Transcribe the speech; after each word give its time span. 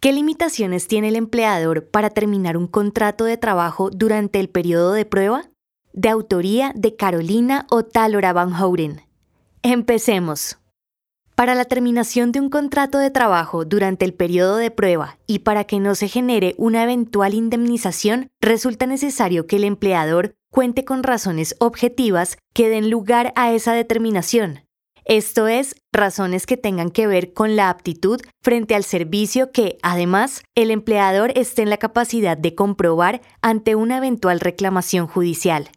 ¿Qué 0.00 0.14
limitaciones 0.14 0.88
tiene 0.88 1.08
el 1.08 1.16
empleador 1.16 1.86
para 1.90 2.08
terminar 2.08 2.56
un 2.56 2.66
contrato 2.66 3.24
de 3.24 3.36
trabajo 3.36 3.90
durante 3.90 4.40
el 4.40 4.48
periodo 4.48 4.94
de 4.94 5.04
prueba? 5.04 5.50
De 5.92 6.08
autoría 6.08 6.72
de 6.74 6.96
Carolina 6.96 7.66
Otálora 7.68 8.32
Van 8.32 8.50
Houten. 8.50 9.02
Empecemos. 9.62 10.56
Para 11.34 11.54
la 11.54 11.66
terminación 11.66 12.32
de 12.32 12.40
un 12.40 12.48
contrato 12.48 12.96
de 12.96 13.10
trabajo 13.10 13.66
durante 13.66 14.06
el 14.06 14.14
periodo 14.14 14.56
de 14.56 14.70
prueba 14.70 15.18
y 15.26 15.40
para 15.40 15.64
que 15.64 15.80
no 15.80 15.94
se 15.94 16.08
genere 16.08 16.54
una 16.56 16.82
eventual 16.82 17.34
indemnización, 17.34 18.30
resulta 18.40 18.86
necesario 18.86 19.46
que 19.46 19.56
el 19.56 19.64
empleador 19.64 20.34
cuente 20.50 20.86
con 20.86 21.02
razones 21.02 21.56
objetivas 21.58 22.38
que 22.54 22.70
den 22.70 22.88
lugar 22.88 23.34
a 23.36 23.52
esa 23.52 23.74
determinación, 23.74 24.60
esto 25.04 25.48
es, 25.48 25.74
razones 25.92 26.46
que 26.46 26.56
tengan 26.56 26.90
que 26.90 27.06
ver 27.06 27.32
con 27.32 27.56
la 27.56 27.70
aptitud 27.70 28.20
frente 28.42 28.74
al 28.74 28.84
servicio 28.84 29.50
que, 29.52 29.78
además, 29.82 30.42
el 30.54 30.70
empleador 30.70 31.32
esté 31.36 31.62
en 31.62 31.70
la 31.70 31.78
capacidad 31.78 32.36
de 32.36 32.54
comprobar 32.54 33.20
ante 33.42 33.74
una 33.74 33.96
eventual 33.98 34.40
reclamación 34.40 35.06
judicial. 35.06 35.70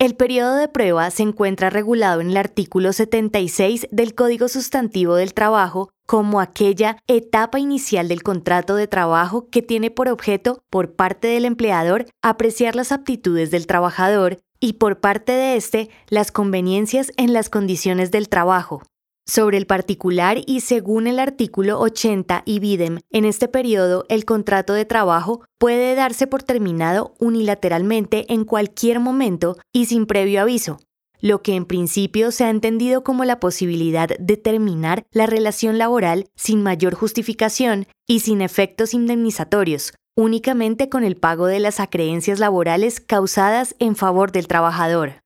El 0.00 0.14
periodo 0.14 0.54
de 0.54 0.68
prueba 0.68 1.10
se 1.10 1.24
encuentra 1.24 1.70
regulado 1.70 2.20
en 2.20 2.30
el 2.30 2.36
artículo 2.36 2.92
76 2.92 3.88
del 3.90 4.14
Código 4.14 4.46
Sustantivo 4.46 5.16
del 5.16 5.34
Trabajo 5.34 5.90
como 6.06 6.40
aquella 6.40 6.98
etapa 7.08 7.58
inicial 7.58 8.06
del 8.06 8.22
contrato 8.22 8.76
de 8.76 8.86
trabajo 8.86 9.48
que 9.50 9.60
tiene 9.60 9.90
por 9.90 10.08
objeto, 10.08 10.62
por 10.70 10.94
parte 10.94 11.26
del 11.26 11.44
empleador, 11.44 12.06
apreciar 12.22 12.76
las 12.76 12.92
aptitudes 12.92 13.50
del 13.50 13.66
trabajador, 13.66 14.38
y 14.60 14.74
por 14.74 15.00
parte 15.00 15.32
de 15.32 15.56
éste 15.56 15.90
las 16.08 16.30
conveniencias 16.30 17.10
en 17.16 17.32
las 17.32 17.50
condiciones 17.50 18.12
del 18.12 18.28
trabajo. 18.28 18.82
Sobre 19.28 19.58
el 19.58 19.66
particular 19.66 20.38
y 20.46 20.62
según 20.62 21.06
el 21.06 21.18
artículo 21.18 21.78
80 21.80 22.44
y 22.46 22.60
BIDEM, 22.60 23.00
en 23.10 23.26
este 23.26 23.46
periodo 23.46 24.06
el 24.08 24.24
contrato 24.24 24.72
de 24.72 24.86
trabajo 24.86 25.44
puede 25.58 25.94
darse 25.94 26.26
por 26.26 26.42
terminado 26.42 27.14
unilateralmente 27.18 28.24
en 28.32 28.46
cualquier 28.46 29.00
momento 29.00 29.58
y 29.70 29.84
sin 29.84 30.06
previo 30.06 30.40
aviso, 30.40 30.80
lo 31.20 31.42
que 31.42 31.56
en 31.56 31.66
principio 31.66 32.30
se 32.32 32.44
ha 32.44 32.48
entendido 32.48 33.04
como 33.04 33.26
la 33.26 33.38
posibilidad 33.38 34.08
de 34.08 34.36
terminar 34.38 35.04
la 35.12 35.26
relación 35.26 35.76
laboral 35.76 36.30
sin 36.34 36.62
mayor 36.62 36.94
justificación 36.94 37.86
y 38.06 38.20
sin 38.20 38.40
efectos 38.40 38.94
indemnizatorios, 38.94 39.92
únicamente 40.16 40.88
con 40.88 41.04
el 41.04 41.16
pago 41.18 41.48
de 41.48 41.60
las 41.60 41.80
acreencias 41.80 42.38
laborales 42.38 42.98
causadas 43.00 43.76
en 43.78 43.94
favor 43.94 44.32
del 44.32 44.48
trabajador. 44.48 45.20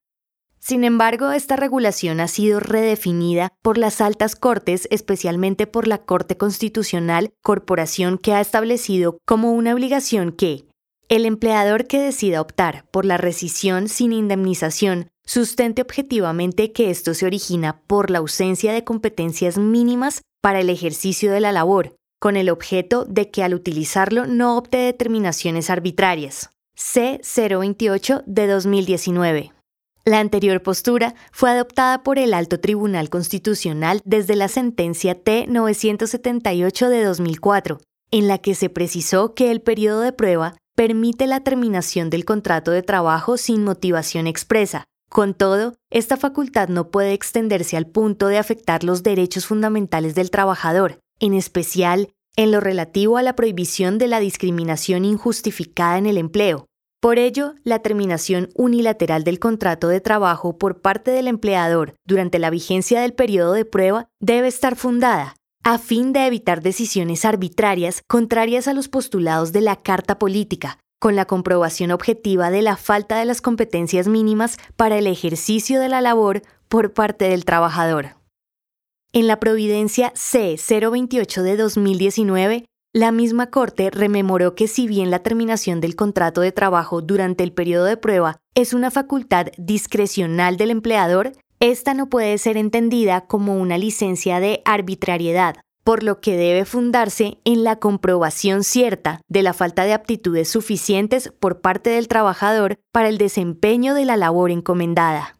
Sin 0.65 0.85
embargo, 0.85 1.33
esta 1.33 1.57
regulación 1.57 2.21
ha 2.21 2.29
sido 2.29 2.61
redefinida 2.61 3.53
por 3.63 3.79
las 3.79 4.01
altas 4.01 4.37
cortes, 4.37 4.87
especialmente 4.93 5.67
por 5.67 5.89
la 5.89 5.99
Corte 5.99 6.37
Constitucional, 6.37 7.33
corporación 7.43 8.17
que 8.17 8.33
ha 8.33 8.41
establecido 8.41 9.19
como 9.27 9.55
una 9.55 9.75
obligación 9.75 10.31
que 10.31 10.65
el 11.09 11.27
empleador 11.27 11.89
que 11.89 11.99
decida 11.99 12.41
optar 12.41 12.85
por 12.93 13.05
la 13.05 13.17
rescisión 13.17 13.89
sin 13.89 14.13
indemnización 14.13 15.09
sustente 15.27 15.83
objetivamente 15.83 16.71
que 16.71 16.91
esto 16.91 17.13
se 17.15 17.27
origina 17.27 17.81
por 17.89 18.09
la 18.09 18.19
ausencia 18.19 18.73
de 18.73 18.85
competencias 18.85 19.59
mínimas 19.59 20.23
para 20.41 20.61
el 20.61 20.71
ejercicio 20.71 21.33
de 21.33 21.41
la 21.41 21.51
labor, 21.51 21.97
con 22.21 22.37
el 22.37 22.49
objeto 22.49 23.05
de 23.05 23.33
que 23.33 23.43
al 23.43 23.55
utilizarlo 23.55 24.27
no 24.27 24.57
opte 24.57 24.77
determinaciones 24.77 25.71
arbitrarias. 25.71 26.51
C028 26.77 28.23
de 28.27 28.47
2019. 28.47 29.53
La 30.05 30.19
anterior 30.19 30.61
postura 30.65 31.15
fue 31.31 31.51
adoptada 31.51 32.03
por 32.03 32.19
el 32.19 32.35
Alto 32.35 32.59
Tribunal 32.59 33.09
Constitucional 33.09 34.01
desde 34.05 34.35
la 34.35 34.49
sentencia 34.49 35.23
T978 35.23 36.89
de 36.89 37.05
2004, 37.05 37.81
en 38.11 38.27
la 38.27 38.39
que 38.39 38.57
se 38.57 38.69
precisó 38.69 39.35
que 39.35 39.53
el 39.53 39.61
periodo 39.61 40.01
de 40.01 40.13
prueba 40.13 40.57
permite 40.75 41.29
la 41.29 41.41
terminación 41.45 42.11
del 42.11 42.25
contrato 42.25 42.73
de 42.73 42.83
trabajo 42.83 43.37
sin 43.37 43.63
motivación 43.63 44.27
expresa. 44.27 44.87
Con 45.09 45.35
todo, 45.35 45.75
esta 45.89 46.17
facultad 46.17 46.69
no 46.69 46.91
puede 46.91 47.13
extenderse 47.13 47.77
al 47.77 47.87
punto 47.87 48.27
de 48.27 48.39
afectar 48.39 48.83
los 48.83 49.05
derechos 49.05 49.47
fundamentales 49.47 50.17
del 50.17 50.33
trabajador, 50.33 50.99
en 51.21 51.35
especial 51.35 52.09
en 52.35 52.51
lo 52.51 52.59
relativo 52.59 53.19
a 53.19 53.23
la 53.23 53.37
prohibición 53.37 53.99
de 53.99 54.09
la 54.09 54.19
discriminación 54.19 55.05
injustificada 55.05 55.99
en 55.99 56.07
el 56.07 56.19
empleo. 56.19 56.67
Por 57.03 57.19
ello, 57.19 57.57
la 57.65 57.81
terminación 57.81 58.51
unilateral 58.55 59.25
del 59.25 59.41
contrato 59.41 59.89
de 59.89 60.01
trabajo 60.01 60.57
por 60.57 60.81
parte 60.81 61.11
del 61.11 61.27
empleador 61.27 61.95
durante 62.07 62.39
la 62.39 62.49
vigencia 62.49 63.01
del 63.01 63.13
periodo 63.13 63.55
de 63.55 63.65
prueba 63.65 64.09
debe 64.21 64.47
estar 64.47 64.77
fundada, 64.77 65.35
a 65.65 65.79
fin 65.79 66.13
de 66.13 66.29
evitar 66.29 66.63
decisiones 66.63 67.25
arbitrarias 67.25 68.03
contrarias 68.07 68.69
a 68.69 68.73
los 68.73 68.89
postulados 68.89 69.51
de 69.51 69.63
la 69.63 69.75
Carta 69.75 70.21
Política, 70.21 70.79
con 71.01 71.17
la 71.17 71.25
comprobación 71.25 71.91
objetiva 71.91 72.53
de 72.53 72.63
la 72.63 72.77
falta 72.77 73.19
de 73.19 73.25
las 73.25 73.41
competencias 73.41 74.07
mínimas 74.07 74.57
para 74.77 74.97
el 74.97 75.09
ejercicio 75.09 75.81
de 75.81 75.89
la 75.89 76.03
labor 76.03 76.43
por 76.69 76.93
parte 76.93 77.25
del 77.25 77.45
trabajador. 77.45 78.11
En 79.13 79.27
la 79.27 79.41
Providencia 79.41 80.13
C-028 80.15 81.43
de 81.43 81.57
2019, 81.57 82.65
la 82.95 83.11
misma 83.11 83.49
Corte 83.49 83.91
rememoró 83.91 84.55
que 84.55 84.69
si 84.69 84.87
bien 84.87 85.11
la 85.11 85.21
terminación 85.21 85.81
del 85.81 85.97
contrato 85.97 86.43
de 86.43 86.53
trabajo 86.53 87.01
durante 87.01 87.43
el 87.43 87.53
periodo 87.53 87.87
de 87.87 87.97
prueba 87.97 88.37
es 88.55 88.75
una 88.75 88.91
facultad 88.91 89.47
discrecional 89.57 90.59
del 90.59 90.71
empleador, 90.71 91.33
esta 91.59 91.95
no 91.95 92.11
puede 92.11 92.37
ser 92.37 92.59
entendida 92.59 93.23
como 93.23 93.57
una 93.57 93.79
licencia 93.79 94.41
de 94.41 94.61
arbitrariedad, 94.67 95.57
por 95.85 96.03
lo 96.03 96.21
que 96.21 96.37
debe 96.37 96.67
fundarse 96.67 97.39
en 97.45 97.65
la 97.65 97.77
comprobación 97.77 98.63
cierta 98.63 99.23
de 99.27 99.43
la 99.43 99.55
falta 99.55 99.85
de 99.85 99.95
aptitudes 99.95 100.51
suficientes 100.51 101.33
por 101.41 101.63
parte 101.63 101.91
del 101.91 102.09
trabajador 102.09 102.79
para 102.93 103.09
el 103.09 103.17
desempeño 103.17 103.95
de 103.95 104.05
la 104.05 104.19
labor 104.19 104.51
encomendada. 104.51 105.39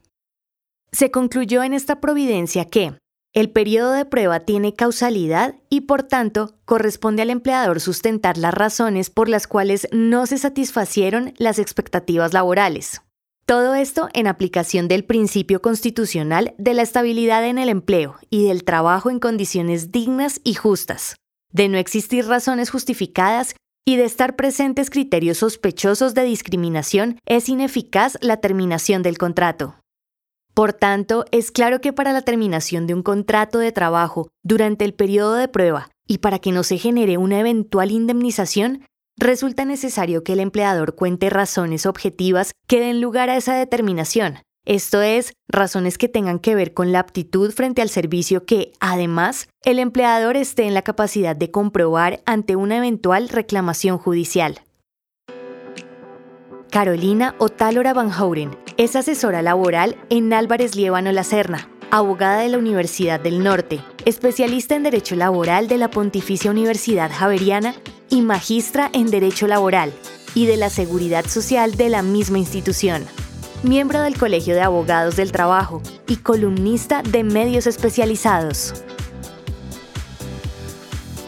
Se 0.91 1.11
concluyó 1.11 1.63
en 1.63 1.75
esta 1.75 2.01
providencia 2.01 2.65
que, 2.65 2.95
el 3.35 3.49
periodo 3.51 3.93
de 3.93 4.05
prueba 4.05 4.41
tiene 4.41 4.75
causalidad 4.75 5.55
y 5.71 5.83
por 5.83 6.03
tanto 6.03 6.55
corresponde 6.67 7.23
al 7.23 7.31
empleador 7.31 7.81
sustentar 7.81 8.37
las 8.37 8.53
razones 8.53 9.09
por 9.09 9.29
las 9.29 9.47
cuales 9.47 9.89
no 9.91 10.27
se 10.27 10.37
satisfacieron 10.37 11.33
las 11.39 11.59
expectativas 11.59 12.35
laborales. 12.35 13.01
Todo 13.47 13.75
esto 13.75 14.09
en 14.13 14.27
aplicación 14.27 14.87
del 14.87 15.05
principio 15.05 15.63
constitucional 15.63 16.55
de 16.59 16.75
la 16.75 16.83
estabilidad 16.83 17.47
en 17.47 17.59
el 17.59 17.71
empleo 17.71 18.17
y 18.29 18.47
del 18.47 18.65
trabajo 18.65 19.11
en 19.11 19.19
condiciones 19.19 19.91
dignas 19.91 20.41
y 20.45 20.55
justas, 20.55 21.17
de 21.51 21.69
no 21.69 21.79
existir 21.79 22.27
razones 22.27 22.71
justificadas 22.71 23.57
y 23.85 23.97
de 23.97 24.05
estar 24.05 24.37
presentes 24.37 24.91
criterios 24.91 25.39
sospechosos 25.39 26.15
de 26.15 26.25
discriminación 26.25 27.19
es 27.27 27.49
ineficaz 27.49 28.17
la 28.21 28.37
terminación 28.37 29.03
del 29.03 29.19
contrato. 29.19 29.82
Por 30.55 30.75
tanto, 30.75 31.25
es 31.31 31.51
claro 31.51 31.81
que 31.81 31.93
para 31.93 32.13
la 32.13 32.23
terminación 32.23 32.87
de 32.87 32.95
un 32.95 33.03
contrato 33.03 33.59
de 33.59 33.73
trabajo 33.73 34.29
durante 34.43 34.85
el 34.85 34.93
periodo 34.93 35.35
de 35.35 35.49
prueba 35.49 35.89
y 36.07 36.19
para 36.19 36.39
que 36.39 36.53
no 36.53 36.63
se 36.63 36.77
genere 36.77 37.17
una 37.17 37.41
eventual 37.41 37.91
indemnización, 37.91 38.85
resulta 39.17 39.65
necesario 39.65 40.25
que 40.25 40.35
el 40.35 40.41
empleador 40.41 40.95
cuente 40.95 41.31
razones 41.31 41.87
objetivas 41.87 42.53
que 42.67 42.81
den 42.81 43.01
lugar 43.01 43.31
a 43.31 43.37
esa 43.37 43.55
determinación. 43.55 44.41
Esto 44.65 45.01
es, 45.03 45.33
razones 45.49 45.99
que 45.99 46.09
tengan 46.09 46.39
que 46.39 46.55
ver 46.55 46.73
con 46.73 46.93
la 46.93 47.01
aptitud 47.01 47.51
frente 47.51 47.83
al 47.83 47.89
servicio 47.89 48.45
que, 48.45 48.73
además, 48.79 49.49
el 49.65 49.79
empleador 49.79 50.37
esté 50.37 50.65
en 50.65 50.75
la 50.75 50.83
capacidad 50.83 51.35
de 51.35 51.51
comprobar 51.51 52.23
ante 52.27 52.57
una 52.57 52.77
eventual 52.77 53.29
reclamación 53.29 53.99
judicial. 53.99 54.61
Carolina 56.71 57.35
Otálora 57.39 57.93
Van 57.93 58.11
Houten 58.11 58.62
es 58.77 58.97
asesora 58.97 59.43
laboral 59.43 59.97
en 60.11 60.33
Álvarez 60.33 60.77
Liébano 60.77 61.13
La 61.13 61.25
Serna, 61.25 61.69
abogada 61.91 62.41
de 62.41 62.49
la 62.49 62.59
Universidad 62.59 63.21
del 63.21 63.43
Norte, 63.43 63.81
especialista 64.05 64.75
en 64.75 64.83
Derecho 64.83 65.17
Laboral 65.17 65.69
de 65.69 65.79
la 65.79 65.91
Pontificia 65.91 66.51
Universidad 66.51 67.11
Javeriana 67.13 67.75
y 68.09 68.23
magistra 68.23 68.91
en 68.93 69.11
Derecho 69.11 69.47
Laboral 69.47 69.93
y 70.35 70.47
de 70.47 70.57
la 70.57 70.71
Seguridad 70.71 71.27
Social 71.27 71.77
de 71.77 71.91
la 71.91 72.03
misma 72.03 72.39
institución. 72.39 73.05
Miembro 73.63 74.01
del 74.01 74.19
Colegio 74.19 74.55
de 74.55 74.63
Abogados 74.63 75.17
del 75.17 75.33
Trabajo 75.33 75.83
y 76.09 76.17
columnista 76.17 77.03
de 77.03 77.23
medios 77.23 77.67
especializados. 77.67 78.75